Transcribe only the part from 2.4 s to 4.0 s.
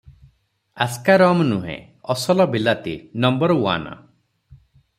ବିଲାତୀ, number one!